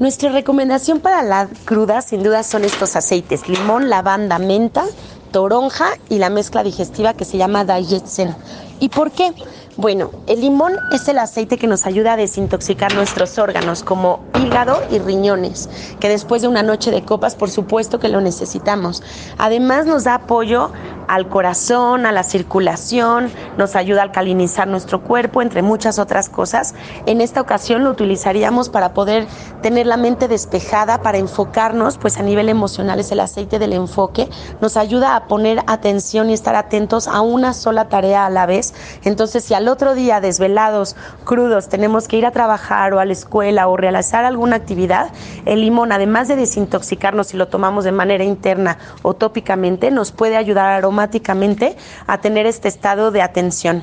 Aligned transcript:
Nuestra 0.00 0.30
recomendación 0.30 0.98
para 0.98 1.22
la 1.22 1.48
cruda 1.64 2.02
sin 2.02 2.24
duda 2.24 2.42
son 2.42 2.64
estos 2.64 2.96
aceites, 2.96 3.48
limón, 3.48 3.88
lavanda, 3.88 4.40
menta, 4.40 4.84
toronja 5.30 5.86
y 6.08 6.18
la 6.18 6.30
mezcla 6.30 6.64
digestiva 6.64 7.14
que 7.14 7.24
se 7.24 7.38
llama 7.38 7.64
Dietzen. 7.64 8.34
¿Y 8.80 8.88
por 8.88 9.12
qué? 9.12 9.32
Bueno, 9.76 10.10
el 10.26 10.40
limón 10.40 10.72
es 10.92 11.08
el 11.08 11.18
aceite 11.18 11.58
que 11.58 11.66
nos 11.68 11.86
ayuda 11.86 12.12
a 12.12 12.16
desintoxicar 12.16 12.94
nuestros 12.94 13.38
órganos 13.38 13.82
como 13.82 14.20
hígado 14.38 14.80
y 14.90 14.98
riñones, 14.98 15.68
que 15.98 16.08
después 16.08 16.42
de 16.42 16.48
una 16.48 16.62
noche 16.62 16.90
de 16.90 17.04
copas 17.04 17.34
por 17.34 17.50
supuesto 17.50 17.98
que 17.98 18.08
lo 18.08 18.20
necesitamos. 18.20 19.02
Además 19.36 19.86
nos 19.86 20.04
da 20.04 20.14
apoyo 20.14 20.72
al 21.08 21.28
corazón, 21.28 22.06
a 22.06 22.12
la 22.12 22.22
circulación, 22.22 23.30
nos 23.56 23.76
ayuda 23.76 24.00
a 24.00 24.04
alcalinizar 24.04 24.68
nuestro 24.68 25.02
cuerpo, 25.02 25.42
entre 25.42 25.62
muchas 25.62 25.98
otras 25.98 26.28
cosas. 26.28 26.74
En 27.06 27.20
esta 27.20 27.40
ocasión 27.40 27.84
lo 27.84 27.90
utilizaríamos 27.90 28.68
para 28.68 28.94
poder 28.94 29.26
tener 29.62 29.86
la 29.86 29.96
mente 29.96 30.28
despejada, 30.28 31.02
para 31.02 31.18
enfocarnos, 31.18 31.98
pues 31.98 32.18
a 32.18 32.22
nivel 32.22 32.48
emocional 32.48 33.00
es 33.00 33.12
el 33.12 33.20
aceite 33.20 33.58
del 33.58 33.72
enfoque, 33.72 34.28
nos 34.60 34.76
ayuda 34.76 35.16
a 35.16 35.26
poner 35.26 35.60
atención 35.66 36.30
y 36.30 36.32
estar 36.32 36.54
atentos 36.54 37.08
a 37.08 37.20
una 37.20 37.52
sola 37.52 37.88
tarea 37.88 38.26
a 38.26 38.30
la 38.30 38.46
vez. 38.46 38.74
Entonces, 39.04 39.44
si 39.44 39.54
al 39.54 39.68
otro 39.68 39.94
día 39.94 40.20
desvelados, 40.20 40.96
crudos, 41.24 41.68
tenemos 41.68 42.08
que 42.08 42.16
ir 42.16 42.26
a 42.26 42.30
trabajar 42.30 42.94
o 42.94 43.00
a 43.00 43.04
la 43.04 43.12
escuela 43.12 43.68
o 43.68 43.76
realizar 43.76 44.24
alguna 44.24 44.56
actividad, 44.56 45.10
el 45.44 45.60
limón, 45.60 45.92
además 45.92 46.28
de 46.28 46.36
desintoxicarnos 46.36 47.28
si 47.28 47.36
lo 47.36 47.48
tomamos 47.48 47.84
de 47.84 47.92
manera 47.92 48.24
interna 48.24 48.78
o 49.02 49.14
tópicamente, 49.14 49.90
nos 49.90 50.12
puede 50.12 50.36
ayudar 50.36 50.70
a 50.70 50.76
automáticamente 50.94 51.76
a 52.06 52.18
tener 52.18 52.46
este 52.46 52.68
estado 52.68 53.10
de 53.10 53.22
atención. 53.22 53.82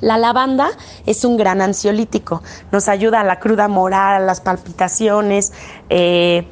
La 0.00 0.18
lavanda 0.18 0.70
es 1.06 1.24
un 1.24 1.36
gran 1.36 1.60
ansiolítico, 1.60 2.42
nos 2.72 2.88
ayuda 2.88 3.20
a 3.20 3.24
la 3.24 3.38
cruda 3.38 3.68
moral, 3.68 4.22
a 4.22 4.24
las 4.24 4.40
palpitaciones, 4.40 5.52
eh, 5.90 6.46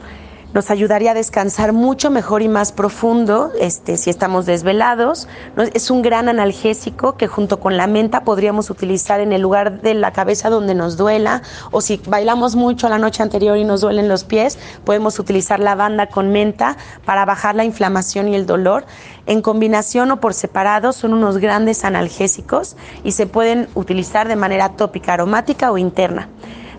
nos 0.54 0.70
ayudaría 0.70 1.10
a 1.10 1.14
descansar 1.14 1.72
mucho 1.72 2.10
mejor 2.10 2.42
y 2.42 2.48
más 2.48 2.72
profundo 2.72 3.52
este, 3.60 3.96
si 3.96 4.10
estamos 4.10 4.46
desvelados. 4.46 5.28
Es 5.74 5.90
un 5.90 6.02
gran 6.02 6.28
analgésico 6.28 7.16
que 7.16 7.26
junto 7.26 7.60
con 7.60 7.76
la 7.76 7.86
menta 7.86 8.24
podríamos 8.24 8.70
utilizar 8.70 9.20
en 9.20 9.32
el 9.32 9.42
lugar 9.42 9.82
de 9.82 9.94
la 9.94 10.12
cabeza 10.12 10.48
donde 10.50 10.74
nos 10.74 10.96
duela 10.96 11.42
o 11.70 11.80
si 11.80 12.00
bailamos 12.06 12.56
mucho 12.56 12.88
la 12.88 12.98
noche 12.98 13.22
anterior 13.22 13.58
y 13.58 13.64
nos 13.64 13.82
duelen 13.82 14.08
los 14.08 14.24
pies, 14.24 14.58
podemos 14.84 15.18
utilizar 15.18 15.60
lavanda 15.60 16.06
con 16.06 16.30
menta 16.30 16.76
para 17.04 17.24
bajar 17.24 17.54
la 17.54 17.64
inflamación 17.64 18.28
y 18.28 18.34
el 18.34 18.46
dolor. 18.46 18.86
En 19.26 19.42
combinación 19.42 20.10
o 20.10 20.20
por 20.20 20.32
separado 20.32 20.92
son 20.92 21.12
unos 21.12 21.38
grandes 21.38 21.84
analgésicos 21.84 22.76
y 23.04 23.12
se 23.12 23.26
pueden 23.26 23.68
utilizar 23.74 24.28
de 24.28 24.36
manera 24.36 24.70
tópica, 24.70 25.12
aromática 25.12 25.70
o 25.70 25.76
interna. 25.76 26.28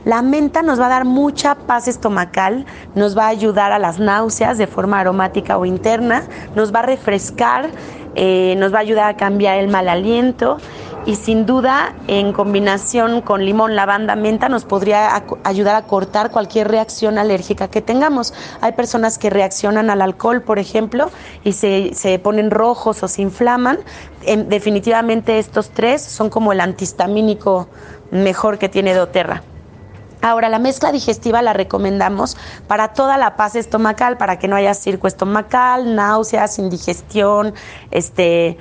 La 0.05 0.21
menta 0.21 0.61
nos 0.61 0.79
va 0.79 0.85
a 0.85 0.89
dar 0.89 1.05
mucha 1.05 1.55
paz 1.55 1.87
estomacal, 1.87 2.65
nos 2.95 3.17
va 3.17 3.25
a 3.25 3.27
ayudar 3.29 3.71
a 3.71 3.79
las 3.79 3.99
náuseas 3.99 4.57
de 4.57 4.65
forma 4.65 4.99
aromática 4.99 5.57
o 5.57 5.65
interna, 5.65 6.23
nos 6.55 6.73
va 6.73 6.79
a 6.79 6.83
refrescar, 6.83 7.69
eh, 8.15 8.55
nos 8.57 8.73
va 8.73 8.77
a 8.77 8.81
ayudar 8.81 9.09
a 9.09 9.17
cambiar 9.17 9.57
el 9.57 9.67
mal 9.67 9.89
aliento 9.89 10.57
y 11.05 11.15
sin 11.15 11.45
duda 11.45 11.93
en 12.07 12.33
combinación 12.33 13.21
con 13.21 13.43
limón, 13.43 13.75
lavanda, 13.75 14.15
menta 14.15 14.47
nos 14.47 14.65
podría 14.65 15.23
ayudar 15.43 15.75
a 15.75 15.81
cortar 15.83 16.31
cualquier 16.31 16.67
reacción 16.67 17.17
alérgica 17.17 17.67
que 17.67 17.81
tengamos. 17.81 18.33
Hay 18.61 18.73
personas 18.73 19.17
que 19.17 19.29
reaccionan 19.29 19.89
al 19.89 20.01
alcohol, 20.01 20.41
por 20.41 20.59
ejemplo, 20.59 21.09
y 21.43 21.53
se, 21.53 21.93
se 21.93 22.19
ponen 22.19 22.51
rojos 22.51 23.03
o 23.03 23.07
se 23.07 23.21
inflaman. 23.21 23.79
definitivamente 24.47 25.39
estos 25.39 25.71
tres 25.71 26.01
son 26.01 26.29
como 26.29 26.51
el 26.51 26.61
antihistamínico 26.61 27.67
mejor 28.11 28.57
que 28.57 28.69
tiene 28.69 28.93
doTERRA. 28.93 29.43
Ahora, 30.21 30.49
la 30.49 30.59
mezcla 30.59 30.91
digestiva 30.91 31.41
la 31.41 31.53
recomendamos 31.53 32.37
para 32.67 32.89
toda 32.89 33.17
la 33.17 33.35
paz 33.35 33.55
estomacal, 33.55 34.17
para 34.17 34.37
que 34.37 34.47
no 34.47 34.55
haya 34.55 34.73
circo 34.73 35.07
estomacal, 35.07 35.95
náuseas, 35.95 36.59
indigestión, 36.59 37.53
este 37.91 38.57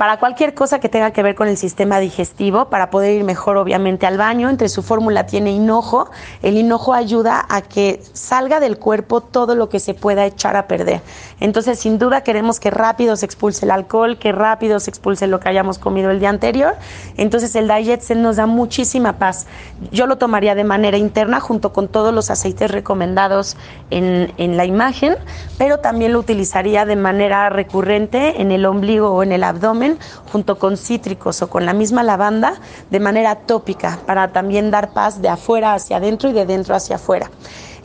para 0.00 0.16
cualquier 0.18 0.54
cosa 0.54 0.80
que 0.80 0.88
tenga 0.88 1.10
que 1.10 1.22
ver 1.22 1.34
con 1.34 1.46
el 1.46 1.58
sistema 1.58 1.98
digestivo, 1.98 2.70
para 2.70 2.88
poder 2.88 3.16
ir 3.16 3.22
mejor 3.22 3.58
obviamente 3.58 4.06
al 4.06 4.16
baño. 4.16 4.48
Entre 4.48 4.70
su 4.70 4.82
fórmula 4.82 5.26
tiene 5.26 5.50
hinojo. 5.50 6.08
El 6.40 6.56
hinojo 6.56 6.94
ayuda 6.94 7.44
a 7.50 7.60
que 7.60 8.00
salga 8.14 8.60
del 8.60 8.78
cuerpo 8.78 9.20
todo 9.20 9.54
lo 9.54 9.68
que 9.68 9.78
se 9.78 9.92
pueda 9.92 10.24
echar 10.24 10.56
a 10.56 10.66
perder. 10.66 11.02
Entonces, 11.38 11.80
sin 11.80 11.98
duda 11.98 12.22
queremos 12.22 12.60
que 12.60 12.70
rápido 12.70 13.14
se 13.16 13.26
expulse 13.26 13.66
el 13.66 13.72
alcohol, 13.72 14.18
que 14.18 14.32
rápido 14.32 14.80
se 14.80 14.88
expulse 14.88 15.26
lo 15.26 15.38
que 15.38 15.50
hayamos 15.50 15.78
comido 15.78 16.10
el 16.10 16.18
día 16.18 16.30
anterior. 16.30 16.76
Entonces, 17.18 17.54
el 17.54 17.68
Diet 17.68 18.00
Zen 18.00 18.22
nos 18.22 18.36
da 18.36 18.46
muchísima 18.46 19.18
paz. 19.18 19.46
Yo 19.92 20.06
lo 20.06 20.16
tomaría 20.16 20.54
de 20.54 20.64
manera 20.64 20.96
interna 20.96 21.40
junto 21.40 21.74
con 21.74 21.88
todos 21.88 22.14
los 22.14 22.30
aceites 22.30 22.70
recomendados 22.70 23.58
en, 23.90 24.32
en 24.38 24.56
la 24.56 24.64
imagen, 24.64 25.16
pero 25.58 25.80
también 25.80 26.14
lo 26.14 26.20
utilizaría 26.20 26.86
de 26.86 26.96
manera 26.96 27.50
recurrente 27.50 28.40
en 28.40 28.50
el 28.50 28.64
ombligo 28.64 29.10
o 29.10 29.22
en 29.22 29.32
el 29.32 29.44
abdomen 29.44 29.89
junto 30.32 30.58
con 30.58 30.76
cítricos 30.76 31.42
o 31.42 31.48
con 31.50 31.66
la 31.66 31.72
misma 31.72 32.02
lavanda 32.02 32.54
de 32.90 33.00
manera 33.00 33.34
tópica 33.34 33.98
para 34.06 34.32
también 34.32 34.70
dar 34.70 34.92
paz 34.92 35.22
de 35.22 35.28
afuera 35.28 35.74
hacia 35.74 35.96
adentro 35.98 36.30
y 36.30 36.32
de 36.32 36.46
dentro 36.46 36.74
hacia 36.74 36.96
afuera. 36.96 37.30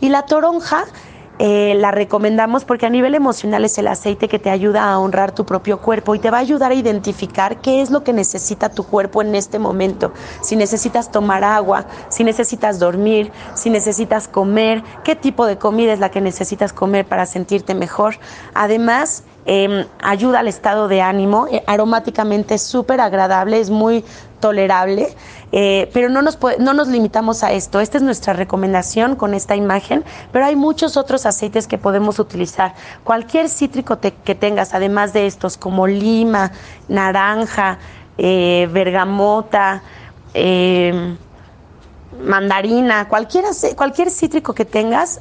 Y 0.02 0.10
la 0.10 0.24
toronja 0.24 0.86
eh, 1.38 1.74
la 1.76 1.92
recomendamos 1.92 2.64
porque 2.64 2.86
a 2.86 2.90
nivel 2.90 3.14
emocional 3.14 3.66
es 3.66 3.78
el 3.78 3.88
aceite 3.88 4.30
que 4.30 4.40
te 4.40 4.50
ayuda 4.50 4.90
a 4.90 5.00
honrar 5.00 5.34
tu 5.34 5.46
propio 5.46 5.82
cuerpo 5.82 6.16
y 6.16 6.20
te 6.20 6.32
va 6.32 6.38
a 6.38 6.42
ayudar 6.42 6.72
a 6.72 6.76
identificar 6.76 7.60
qué 7.60 7.82
es 7.82 7.92
lo 7.92 8.06
que 8.06 8.14
necesita 8.14 8.70
tu 8.70 8.86
cuerpo 8.86 9.22
en 9.22 9.36
este 9.36 9.60
momento. 9.60 10.14
Si 10.42 10.56
necesitas 10.56 11.12
tomar 11.12 11.44
agua, 11.44 11.88
si 12.08 12.24
necesitas 12.24 12.80
dormir, 12.80 13.34
si 13.54 13.70
necesitas 13.70 14.30
comer, 14.30 14.82
qué 15.04 15.16
tipo 15.16 15.46
de 15.46 15.58
comida 15.58 15.92
es 15.92 16.00
la 16.00 16.10
que 16.10 16.22
necesitas 16.22 16.72
comer 16.72 17.06
para 17.06 17.26
sentirte 17.26 17.76
mejor. 17.76 18.16
Además, 18.54 19.24
Em, 19.48 19.86
ayuda 20.02 20.40
al 20.40 20.48
estado 20.48 20.88
de 20.88 21.02
ánimo, 21.02 21.48
eh, 21.52 21.64
aromáticamente 21.68 22.56
es 22.56 22.64
súper 22.64 23.00
agradable, 23.00 23.60
es 23.60 23.70
muy 23.70 24.04
tolerable, 24.40 25.16
eh, 25.52 25.90
pero 25.94 26.10
no 26.10 26.24
nos, 26.24 26.40
no 26.60 26.74
nos 26.74 26.88
limitamos 26.88 27.44
a 27.44 27.52
esto. 27.52 27.80
Esta 27.80 27.98
es 27.98 28.04
nuestra 28.04 28.34
recomendación 28.34 29.16
con 29.16 29.34
esta 29.34 29.56
imagen, 29.56 30.04
pero 30.32 30.46
hay 30.46 30.56
muchos 30.56 30.98
otros 30.98 31.26
aceites 31.26 31.68
que 31.68 31.78
podemos 31.78 32.18
utilizar. 32.18 32.74
Cualquier 33.04 33.50
cítrico 33.50 34.00
que 34.00 34.36
tengas, 34.36 34.74
además 34.74 35.14
de 35.14 35.28
estos, 35.28 35.58
como 35.58 35.86
lima, 35.86 36.52
naranja, 36.88 37.78
eh, 38.18 38.70
bergamota, 38.72 39.84
em, 40.34 41.18
mandarina, 42.24 43.10
cualquier, 43.10 43.44
cualquier 43.76 44.10
cítrico 44.10 44.54
que 44.54 44.64
tengas, 44.64 45.20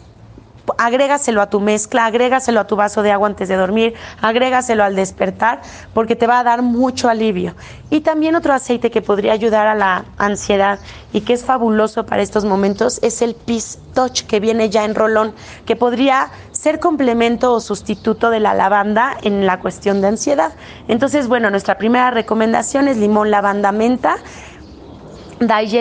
agrégaselo 0.79 1.41
a 1.43 1.51
tu 1.51 1.61
mezcla, 1.61 2.07
agrégaselo 2.07 2.61
a 2.61 2.67
tu 2.67 2.77
vaso 2.77 3.03
de 3.03 3.13
agua 3.13 3.29
antes 3.29 3.49
de 3.49 3.57
dormir, 3.57 3.95
agrégaselo 4.21 4.85
al 4.85 4.97
despertar, 4.97 5.61
porque 5.93 6.17
te 6.17 6.27
va 6.27 6.39
a 6.41 6.45
dar 6.45 6.63
mucho 6.63 7.09
alivio. 7.09 7.55
Y 7.91 8.01
también 8.01 8.35
otro 8.37 8.53
aceite 8.53 8.91
que 8.91 9.03
podría 9.03 9.33
ayudar 9.33 9.67
a 9.67 9.75
la 9.75 10.05
ansiedad 10.19 10.79
y 11.13 11.21
que 11.21 11.33
es 11.33 11.45
fabuloso 11.45 12.07
para 12.07 12.23
estos 12.23 12.45
momentos 12.45 12.99
es 13.03 13.23
el 13.23 13.35
Peace 13.35 13.79
Touch, 13.95 14.23
que 14.23 14.41
viene 14.41 14.71
ya 14.71 14.85
en 14.85 14.95
rolón, 14.95 15.35
que 15.65 15.77
podría 15.77 16.31
ser 16.53 16.81
complemento 16.81 17.53
o 17.53 17.61
sustituto 17.61 18.31
de 18.31 18.41
la 18.41 18.55
lavanda 18.55 19.17
en 19.23 19.47
la 19.47 19.61
cuestión 19.61 20.01
de 20.01 20.09
ansiedad. 20.09 20.53
Entonces, 20.89 21.29
bueno, 21.29 21.51
nuestra 21.51 21.79
primera 21.79 22.11
recomendación 22.11 22.89
es 22.89 22.97
limón, 22.97 23.31
lavanda, 23.31 23.71
menta 23.71 24.17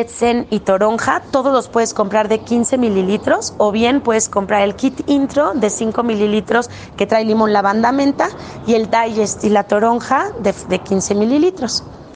Zen 0.07 0.47
y 0.49 0.59
Toronja, 0.59 1.21
todos 1.31 1.53
los 1.53 1.67
puedes 1.67 1.93
comprar 1.93 2.27
de 2.27 2.39
15 2.39 2.77
mililitros 2.77 3.53
o 3.57 3.71
bien 3.71 4.01
puedes 4.01 4.29
comprar 4.29 4.61
el 4.61 4.75
kit 4.75 5.07
intro 5.09 5.53
de 5.53 5.69
5 5.69 6.03
mililitros 6.03 6.69
que 6.97 7.05
trae 7.05 7.25
limón, 7.25 7.53
lavanda, 7.53 7.91
menta 7.91 8.29
y 8.67 8.73
el 8.75 8.89
Digest 8.89 9.43
y 9.43 9.49
la 9.49 9.63
Toronja 9.63 10.25
de 10.41 10.79
15 10.79 11.15
mililitros. 11.15 11.83